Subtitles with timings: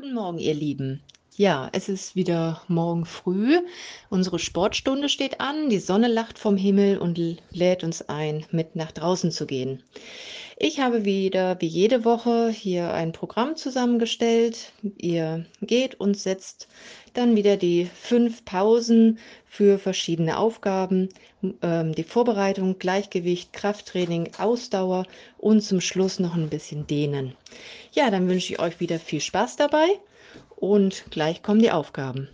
[0.00, 1.02] Guten Morgen, ihr Lieben.
[1.36, 3.58] Ja, es ist wieder morgen früh.
[4.08, 5.68] Unsere Sportstunde steht an.
[5.68, 9.82] Die Sonne lacht vom Himmel und lädt uns ein, mit nach draußen zu gehen.
[10.62, 14.72] Ich habe wieder, wie jede Woche, hier ein Programm zusammengestellt.
[14.98, 16.68] Ihr geht und setzt
[17.14, 21.08] dann wieder die fünf Pausen für verschiedene Aufgaben,
[21.62, 25.06] ähm, die Vorbereitung, Gleichgewicht, Krafttraining, Ausdauer
[25.38, 27.32] und zum Schluss noch ein bisschen Dehnen.
[27.92, 29.88] Ja, dann wünsche ich euch wieder viel Spaß dabei
[30.56, 32.28] und gleich kommen die Aufgaben.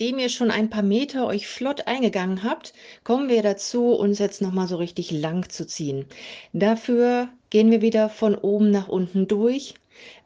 [0.00, 2.72] Nachdem ihr schon ein paar Meter euch flott eingegangen habt,
[3.04, 6.06] kommen wir dazu, uns jetzt nochmal so richtig lang zu ziehen.
[6.54, 9.74] Dafür gehen wir wieder von oben nach unten durch.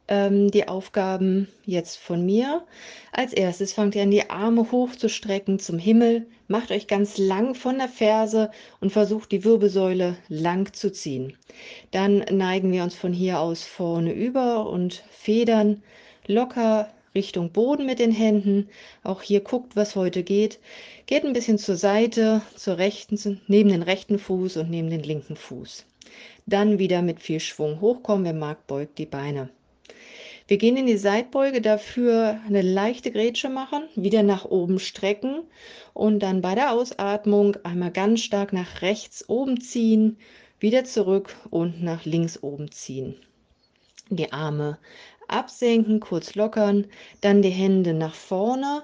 [0.06, 2.64] Ähm, die Aufgaben jetzt von mir.
[3.10, 6.28] Als erstes fangt ihr an, die Arme hochzustrecken zum Himmel.
[6.46, 11.36] Macht euch ganz lang von der Ferse und versucht die Wirbelsäule lang zu ziehen.
[11.90, 15.82] Dann neigen wir uns von hier aus vorne über und federn
[16.28, 18.68] locker Richtung Boden mit den Händen.
[19.02, 20.58] Auch hier guckt, was heute geht.
[21.06, 25.36] Geht ein bisschen zur Seite, zur rechten, neben den rechten Fuß und neben den linken
[25.36, 25.86] Fuß.
[26.46, 28.24] Dann wieder mit viel Schwung hochkommen.
[28.24, 29.50] Wer mag, beugt die Beine.
[30.46, 35.40] Wir gehen in die Seitbeuge, dafür eine leichte Grätsche machen, wieder nach oben strecken
[35.94, 40.18] und dann bei der Ausatmung einmal ganz stark nach rechts oben ziehen,
[40.60, 43.14] wieder zurück und nach links oben ziehen.
[44.10, 44.76] Die Arme
[45.28, 46.86] absenken, kurz lockern,
[47.20, 48.82] dann die Hände nach vorne,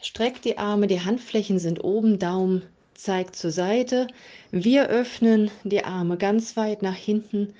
[0.00, 2.62] streckt die Arme, die Handflächen sind oben, Daumen
[2.94, 4.08] zeigt zur Seite.
[4.50, 7.54] Wir öffnen die Arme ganz weit nach hinten,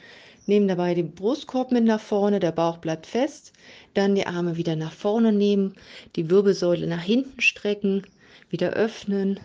[0.46, 3.52] nehmen dabei den Brustkorb mit nach vorne, der Bauch bleibt fest.
[3.94, 5.74] Dann die Arme wieder nach vorne nehmen,
[6.16, 8.06] die Wirbelsäule nach hinten strecken,
[8.50, 9.38] wieder öffnen,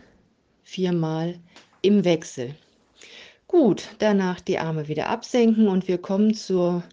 [0.64, 1.36] viermal
[1.82, 2.56] im Wechsel.
[3.48, 6.84] Gut, danach die Arme wieder absenken und wir kommen zur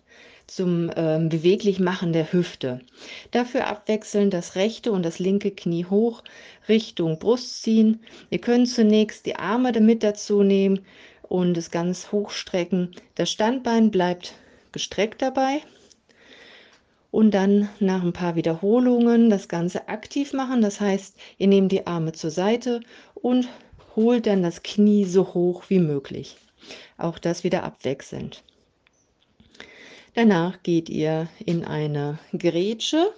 [0.50, 2.80] zum ähm, Beweglich-Machen der Hüfte.
[3.30, 6.22] Dafür abwechselnd das rechte und das linke Knie hoch
[6.68, 8.00] Richtung Brust ziehen.
[8.30, 10.80] Ihr könnt zunächst die Arme damit dazu nehmen
[11.22, 12.96] und es ganz hochstrecken.
[13.14, 14.34] Das Standbein bleibt
[14.72, 15.62] gestreckt dabei.
[17.12, 20.62] Und dann nach ein paar Wiederholungen das Ganze aktiv machen.
[20.62, 22.80] Das heißt, ihr nehmt die Arme zur Seite
[23.14, 23.48] und
[23.96, 26.36] holt dann das Knie so hoch wie möglich.
[26.98, 28.44] Auch das wieder abwechselnd.
[30.14, 33.12] Danach geht ihr in eine Grätsche,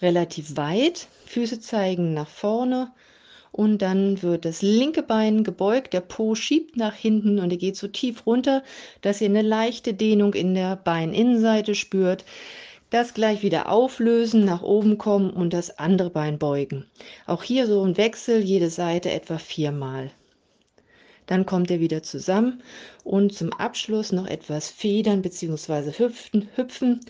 [0.00, 2.92] relativ weit, Füße zeigen nach vorne
[3.50, 7.76] und dann wird das linke Bein gebeugt, der Po schiebt nach hinten und ihr geht
[7.76, 8.62] so tief runter,
[9.00, 12.24] dass ihr eine leichte Dehnung in der Beininnenseite spürt.
[12.90, 16.86] Das gleich wieder auflösen, nach oben kommen und das andere Bein beugen.
[17.26, 20.12] Auch hier so ein Wechsel, jede Seite etwa viermal.
[21.28, 22.62] Dann kommt er wieder zusammen
[23.04, 25.92] und zum Abschluss noch etwas federn bzw.
[25.92, 27.00] hüpfen, hüpfen.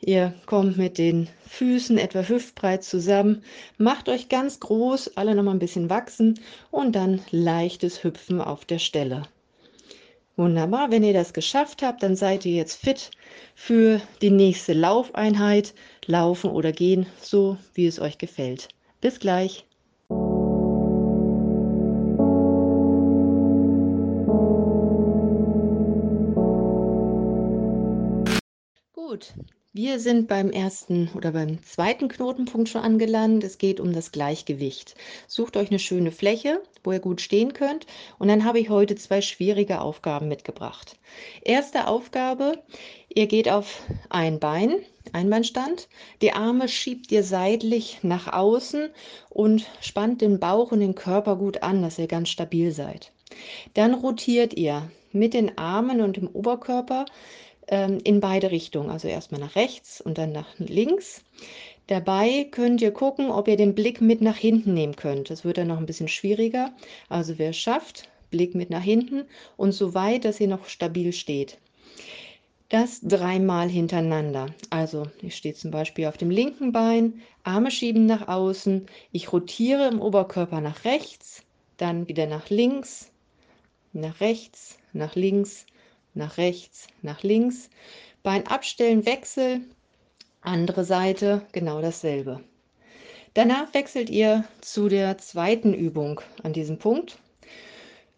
[0.00, 3.42] Ihr kommt mit den Füßen etwa hüftbreit zusammen,
[3.78, 6.40] macht euch ganz groß, alle noch mal ein bisschen wachsen
[6.72, 9.22] und dann leichtes Hüpfen auf der Stelle.
[10.36, 13.12] Wunderbar, wenn ihr das geschafft habt, dann seid ihr jetzt fit
[13.54, 15.74] für die nächste Laufeinheit,
[16.06, 18.68] laufen oder gehen, so wie es euch gefällt.
[19.00, 19.64] Bis gleich.
[29.14, 29.32] Gut,
[29.72, 33.44] wir sind beim ersten oder beim zweiten Knotenpunkt schon angelandet.
[33.48, 34.96] Es geht um das Gleichgewicht.
[35.28, 37.86] Sucht euch eine schöne Fläche, wo ihr gut stehen könnt.
[38.18, 40.96] Und dann habe ich heute zwei schwierige Aufgaben mitgebracht.
[41.42, 42.60] Erste Aufgabe,
[43.08, 44.74] ihr geht auf ein Bein,
[45.12, 45.86] Einbeinstand.
[46.20, 48.88] Die Arme schiebt ihr seitlich nach außen
[49.30, 53.12] und spannt den Bauch und den Körper gut an, dass ihr ganz stabil seid.
[53.74, 57.06] Dann rotiert ihr mit den Armen und dem Oberkörper
[57.68, 58.90] ähm, in beide Richtungen.
[58.90, 61.22] Also erstmal nach rechts und dann nach links.
[61.86, 65.28] Dabei könnt ihr gucken, ob ihr den Blick mit nach hinten nehmen könnt.
[65.28, 66.72] Das wird dann noch ein bisschen schwieriger.
[67.08, 69.24] Also wer es schafft, Blick mit nach hinten
[69.56, 71.58] und so weit, dass ihr noch stabil steht.
[72.70, 74.46] Das dreimal hintereinander.
[74.70, 79.86] Also ich stehe zum Beispiel auf dem linken Bein, Arme schieben nach außen, ich rotiere
[79.88, 81.42] im Oberkörper nach rechts,
[81.76, 83.10] dann wieder nach links,
[83.92, 85.66] nach rechts, nach links,
[86.14, 87.68] nach rechts, nach links.
[88.22, 89.60] Bein abstellen, Wechsel,
[90.40, 92.40] andere Seite, genau dasselbe.
[93.34, 97.18] Danach wechselt ihr zu der zweiten Übung an diesem Punkt.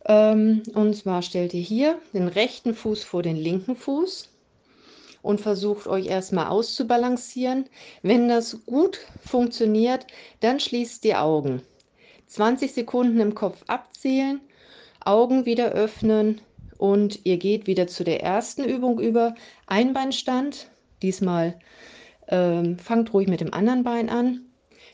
[0.04, 4.28] Ähm, und zwar stellt ihr hier den rechten Fuß vor den linken Fuß
[5.22, 7.64] und versucht euch erstmal auszubalancieren.
[8.02, 10.06] Wenn das gut funktioniert,
[10.40, 11.62] dann schließt die Augen.
[12.28, 14.40] 20 Sekunden im Kopf abzählen,
[15.04, 16.40] Augen wieder öffnen
[16.78, 19.34] und ihr geht wieder zu der ersten Übung über.
[19.66, 20.68] Einbeinstand.
[21.02, 21.58] Diesmal
[22.28, 24.42] ähm, fangt ruhig mit dem anderen Bein an.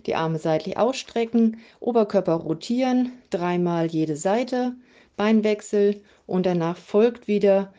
[0.07, 4.75] Die Arme seitlich ausstrecken, Oberkörper rotieren, dreimal jede Seite,
[5.17, 7.73] Beinwechsel und danach folgt wieder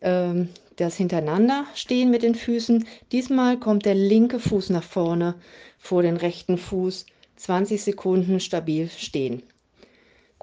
[0.00, 2.86] ähm, das Hintereinander stehen mit den Füßen.
[3.10, 5.34] Diesmal kommt der linke Fuß nach vorne
[5.78, 7.06] vor den rechten Fuß.
[7.36, 9.42] 20 Sekunden stabil stehen.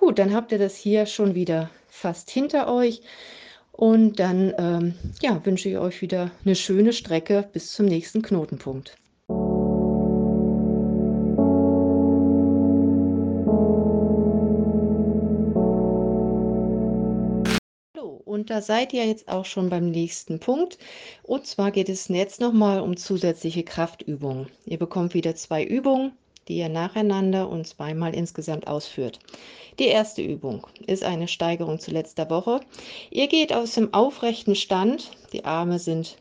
[0.05, 2.99] Gut, dann habt ihr das hier schon wieder fast hinter euch.
[3.71, 8.97] Und dann ähm, ja, wünsche ich euch wieder eine schöne Strecke bis zum nächsten Knotenpunkt.
[18.25, 20.77] Und da seid ihr jetzt auch schon beim nächsten Punkt.
[21.23, 24.47] Und zwar geht es jetzt nochmal um zusätzliche Kraftübungen.
[24.65, 26.11] Ihr bekommt wieder zwei Übungen,
[26.47, 29.19] die ihr nacheinander und zweimal insgesamt ausführt.
[29.79, 32.59] Die erste Übung ist eine Steigerung zu letzter Woche.
[33.09, 36.17] Ihr geht aus dem aufrechten Stand, die Arme sind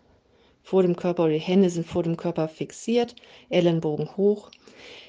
[0.63, 3.15] vor dem Körper oder die Hände sind vor dem Körper fixiert,
[3.51, 4.51] Ellenbogen hoch.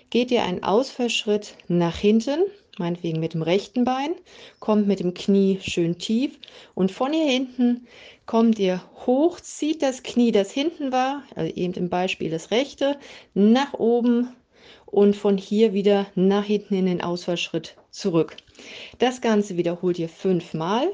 [0.10, 2.42] Geht ihr einen Ausfallschritt nach hinten,
[2.78, 4.12] meinetwegen mit dem rechten Bein,
[4.60, 6.38] kommt mit dem Knie schön tief
[6.76, 7.88] und von hier hinten
[8.26, 12.98] kommt ihr hoch, zieht das Knie, das hinten war, also eben im Beispiel das rechte,
[13.34, 14.30] nach oben
[14.86, 18.38] und von hier wieder nach hinten in den Ausfallschritt zurück.
[19.00, 20.92] Das Ganze wiederholt ihr fünfmal.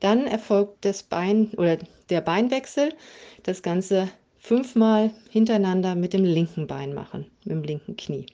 [0.00, 1.78] Dann erfolgt das Bein oder
[2.10, 2.94] der Beinwechsel.
[3.42, 4.08] Das Ganze
[4.38, 8.26] fünfmal hintereinander mit dem linken Bein machen, mit dem linken Knie.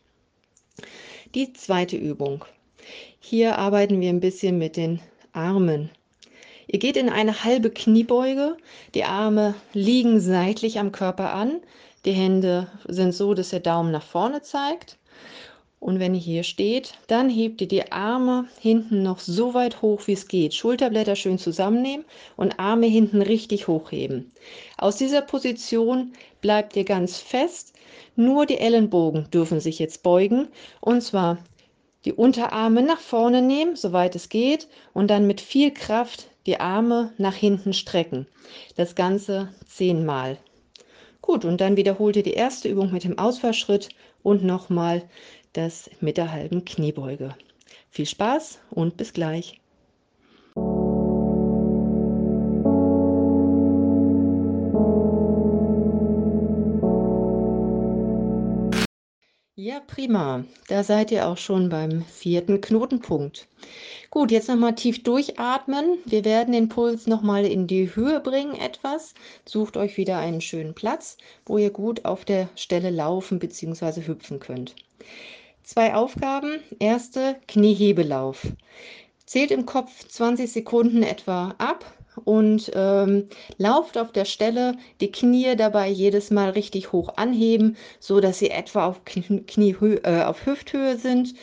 [1.34, 2.44] Die zweite Übung.
[3.20, 5.00] Hier arbeiten wir ein bisschen mit den
[5.32, 5.90] Armen.
[6.66, 8.56] Ihr geht in eine halbe Kniebeuge.
[8.94, 11.60] Die Arme liegen seitlich am Körper an.
[12.08, 14.96] Die Hände sind so, dass der Daumen nach vorne zeigt.
[15.78, 20.06] Und wenn ihr hier steht, dann hebt ihr die Arme hinten noch so weit hoch,
[20.06, 20.54] wie es geht.
[20.54, 22.06] Schulterblätter schön zusammennehmen
[22.38, 24.32] und Arme hinten richtig hochheben.
[24.78, 27.74] Aus dieser Position bleibt ihr ganz fest.
[28.16, 30.48] Nur die Ellenbogen dürfen sich jetzt beugen.
[30.80, 31.36] Und zwar
[32.06, 34.66] die Unterarme nach vorne nehmen, soweit es geht.
[34.94, 38.26] Und dann mit viel Kraft die Arme nach hinten strecken.
[38.76, 40.38] Das Ganze zehnmal.
[41.28, 43.90] Gut, und dann wiederholt ihr die erste Übung mit dem Ausfallschritt
[44.22, 45.02] und nochmal
[45.52, 47.36] das mit der halben Kniebeuge.
[47.90, 49.60] Viel Spaß und bis gleich.
[59.86, 60.44] Prima.
[60.68, 63.48] Da seid ihr auch schon beim vierten Knotenpunkt.
[64.10, 65.98] Gut, jetzt nochmal tief durchatmen.
[66.04, 69.14] Wir werden den Puls nochmal in die Höhe bringen etwas.
[69.44, 71.16] Sucht euch wieder einen schönen Platz,
[71.46, 74.06] wo ihr gut auf der Stelle laufen bzw.
[74.06, 74.74] hüpfen könnt.
[75.62, 76.60] Zwei Aufgaben.
[76.78, 78.46] Erste, Kniehebelauf.
[79.26, 85.56] Zählt im Kopf 20 Sekunden etwa ab und ähm, lauft auf der Stelle, die Knie
[85.56, 90.96] dabei jedes Mal richtig hoch anheben, so dass sie etwa auf, Knie, äh, auf Hüfthöhe
[90.96, 91.34] sind.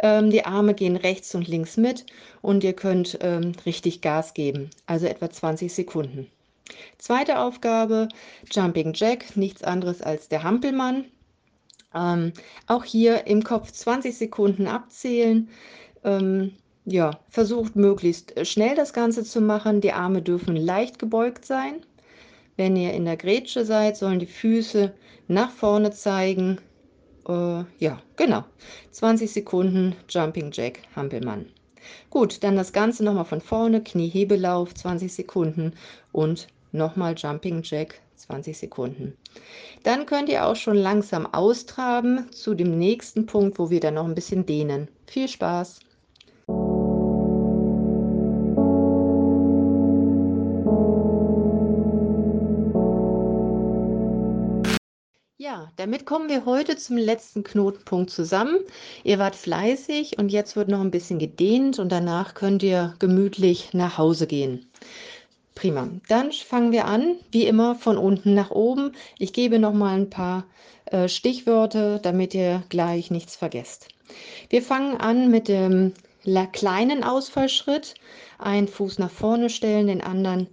[0.00, 2.06] Ähm, die Arme gehen rechts und links mit
[2.40, 6.26] und ihr könnt ähm, richtig Gas geben, also etwa 20 Sekunden.
[6.98, 8.08] Zweite Aufgabe,
[8.50, 11.04] Jumping Jack, nichts anderes als der Hampelmann.
[11.94, 12.32] Ähm,
[12.66, 15.48] auch hier im Kopf 20 Sekunden abzählen.
[16.04, 16.52] Ähm,
[16.84, 19.80] ja, versucht möglichst äh, schnell das Ganze zu machen.
[19.80, 21.82] Die Arme dürfen leicht gebeugt sein.
[22.56, 24.92] Wenn ihr in der Grätsche seid, sollen die Füße
[25.28, 26.58] nach vorne zeigen.
[27.26, 28.44] Äh, ja, genau.
[28.90, 31.46] 20 Sekunden Jumping Jack Hampelmann.
[32.10, 35.72] Gut, dann das Ganze nochmal von vorne, Kniehebelauf 20 Sekunden
[36.12, 39.16] und nochmal Jumping Jack 20 Sekunden.
[39.82, 44.06] Dann könnt ihr auch schon langsam austraben zu dem nächsten Punkt, wo wir dann noch
[44.06, 44.88] ein bisschen dehnen.
[45.06, 45.80] Viel Spaß!
[55.42, 58.58] Ja, damit kommen wir heute zum letzten Knotenpunkt zusammen.
[59.02, 63.74] Ihr wart fleißig und jetzt wird noch ein bisschen gedehnt und danach könnt ihr gemütlich
[63.74, 64.70] nach Hause gehen.
[65.56, 65.88] Prima.
[66.06, 68.92] Dann fangen wir an, wie immer von unten nach oben.
[69.18, 70.44] Ich gebe noch mal ein paar
[70.86, 73.88] äh, Stichwörter, damit ihr gleich nichts vergesst.
[74.48, 75.92] Wir fangen an mit dem
[76.52, 77.94] kleinen Ausfallschritt.
[78.38, 80.46] Einen Fuß nach vorne stellen, den anderen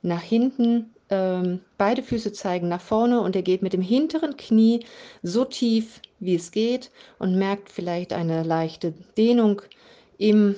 [0.00, 0.94] nach hinten.
[1.10, 4.86] Ähm, beide Füße zeigen nach vorne und ihr geht mit dem hinteren Knie
[5.22, 9.62] so tief, wie es geht und merkt vielleicht eine leichte Dehnung
[10.18, 10.54] im,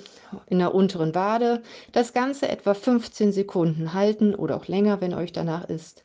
[0.48, 1.62] in der unteren Wade.
[1.92, 6.04] Das Ganze etwa 15 Sekunden halten oder auch länger, wenn euch danach ist.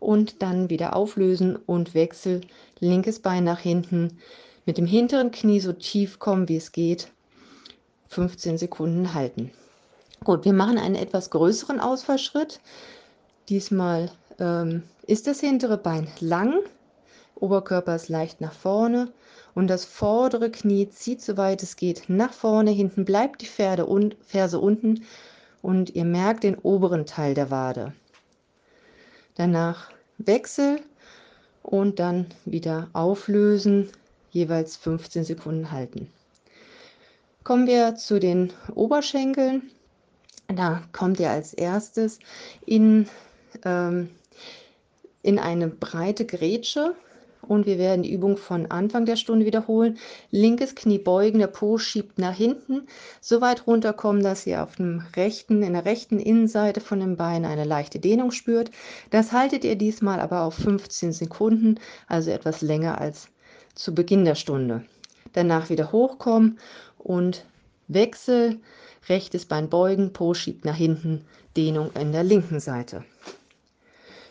[0.00, 2.42] und dann wieder auflösen und Wechsel,
[2.78, 4.18] linkes Bein nach hinten,
[4.66, 7.08] mit dem hinteren Knie so tief kommen, wie es geht,
[8.08, 9.50] 15 Sekunden halten.
[10.24, 12.60] Gut, wir machen einen etwas größeren Ausfallschritt.
[13.48, 16.60] Diesmal ähm, ist das hintere Bein lang,
[17.40, 19.12] Oberkörper ist leicht nach vorne
[19.54, 22.70] und das vordere Knie zieht, soweit es geht, nach vorne.
[22.70, 25.04] Hinten bleibt die Pferde und Ferse unten
[25.62, 27.92] und ihr merkt den oberen Teil der Wade.
[29.36, 30.80] Danach Wechsel
[31.62, 33.90] und dann wieder auflösen,
[34.30, 36.10] jeweils 15 Sekunden halten.
[37.44, 39.70] Kommen wir zu den Oberschenkeln.
[40.48, 42.18] Da kommt ihr als erstes
[42.66, 43.08] in,
[43.64, 44.10] ähm,
[45.22, 46.94] in eine breite Grätsche
[47.42, 49.98] und wir werden die Übung von Anfang der Stunde wiederholen.
[50.30, 52.86] Linkes Knie beugen, der Po schiebt nach hinten,
[53.20, 57.44] so weit runterkommen, dass ihr auf dem rechten, in der rechten Innenseite von dem Bein
[57.44, 58.70] eine leichte Dehnung spürt.
[59.10, 63.28] Das haltet ihr diesmal aber auf 15 Sekunden, also etwas länger als
[63.74, 64.84] zu Beginn der Stunde.
[65.32, 66.58] Danach wieder hochkommen
[66.98, 67.44] und
[67.86, 68.60] Wechsel,
[69.08, 71.24] rechtes Bein beugen, Po schiebt nach hinten,
[71.56, 73.04] Dehnung in der linken Seite.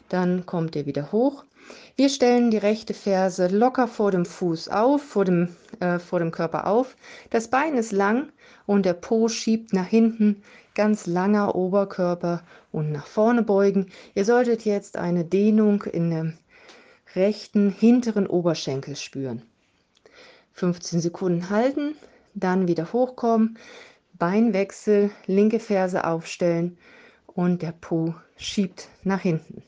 [0.10, 1.44] Dann kommt ihr wieder hoch
[1.98, 6.32] wir stellen die rechte Ferse locker vor dem Fuß auf, vor dem, äh, vor dem
[6.32, 6.96] Körper auf.
[7.30, 8.32] Das Bein ist lang
[8.66, 10.44] und der Po schiebt nach hinten,
[10.76, 13.88] ganz langer Oberkörper und nach vorne beugen.
[14.16, 16.38] Ihr solltet jetzt eine Dehnung in dem
[17.16, 19.42] rechten hinteren Oberschenkel spüren.
[20.54, 21.96] 15 Sekunden halten,
[22.34, 23.58] dann wieder hochkommen,
[24.14, 26.78] Beinwechsel, linke Ferse aufstellen
[27.26, 29.64] und der Po schiebt nach hinten.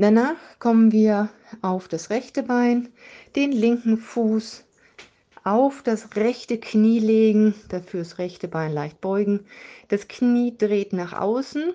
[0.00, 1.28] Danach kommen wir
[1.60, 2.88] auf das rechte Bein,
[3.36, 4.64] den linken Fuß
[5.44, 9.40] auf das rechte Knie legen, dafür das rechte Bein leicht beugen.
[9.88, 11.74] Das Knie dreht nach außen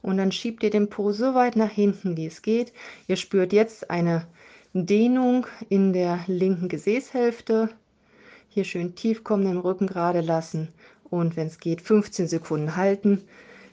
[0.00, 2.72] und dann schiebt ihr den Po so weit nach hinten, wie es geht.
[3.08, 4.26] Ihr spürt jetzt eine
[4.72, 7.68] Dehnung in der linken Gesäßhälfte.
[8.48, 10.68] Hier schön tief kommen, den Rücken gerade lassen
[11.10, 13.22] und wenn es geht 15 Sekunden halten.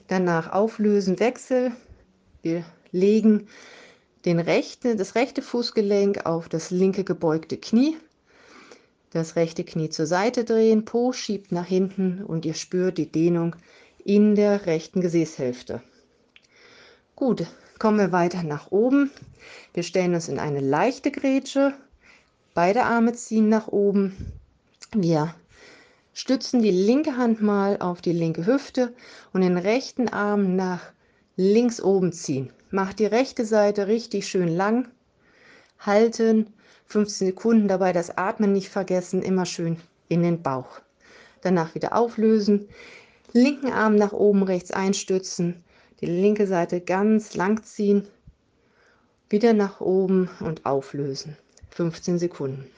[0.08, 1.72] Danach auflösen, Wechsel.
[2.42, 3.48] Wir legen
[4.24, 7.96] den rechte, das rechte Fußgelenk auf das linke gebeugte Knie,
[9.10, 13.56] das rechte Knie zur Seite drehen, Po schiebt nach hinten und ihr spürt die Dehnung
[14.04, 15.82] in der rechten Gesäßhälfte.
[17.16, 17.46] Gut,
[17.78, 19.10] kommen wir weiter nach oben.
[19.74, 21.74] Wir stellen uns in eine leichte Grätsche,
[22.54, 24.32] beide Arme ziehen nach oben.
[24.92, 25.34] Wir
[26.12, 28.94] stützen die linke Hand mal auf die linke Hüfte
[29.32, 30.80] und den rechten Arm nach
[31.36, 32.52] links oben ziehen.
[32.70, 34.88] Macht die rechte Seite richtig schön lang.
[35.78, 36.52] Halten
[36.86, 40.80] 15 Sekunden dabei das Atmen nicht vergessen, immer schön in den Bauch.
[41.40, 42.68] Danach wieder auflösen.
[43.32, 45.64] Linken Arm nach oben rechts einstützen.
[46.00, 48.06] Die linke Seite ganz lang ziehen.
[49.30, 51.36] Wieder nach oben und auflösen.
[51.70, 52.70] 15 Sekunden.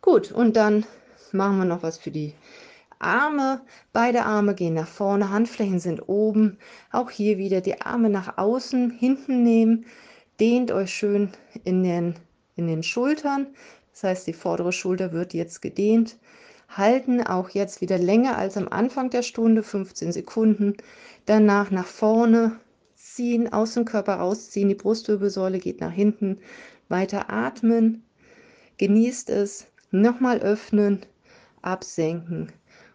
[0.00, 0.84] Gut, und dann
[1.30, 2.34] machen wir noch was für die
[3.02, 6.58] Arme, beide Arme gehen nach vorne, Handflächen sind oben.
[6.90, 9.86] Auch hier wieder die Arme nach außen, hinten nehmen.
[10.40, 11.30] Dehnt euch schön
[11.64, 12.14] in den,
[12.56, 13.48] in den Schultern.
[13.90, 16.16] Das heißt, die vordere Schulter wird jetzt gedehnt.
[16.68, 20.76] Halten auch jetzt wieder länger als am Anfang der Stunde, 15 Sekunden.
[21.26, 22.60] Danach nach vorne
[22.94, 24.68] ziehen, aus dem Körper rausziehen.
[24.68, 26.38] Die Brustwirbelsäule geht nach hinten.
[26.88, 28.04] Weiter atmen.
[28.78, 29.66] Genießt es.
[29.90, 31.04] Nochmal öffnen.
[31.60, 32.50] Absenken